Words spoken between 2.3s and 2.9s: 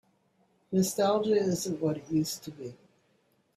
to be.